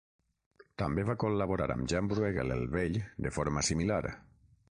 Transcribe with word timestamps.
També 0.81 1.03
va 1.09 1.15
col·laborar 1.23 1.67
amb 1.75 1.91
Jan 1.93 2.09
Brueghel 2.13 2.55
el 2.57 2.65
Vell 2.79 2.99
de 3.27 3.35
forma 3.39 3.67
similar. 3.71 4.03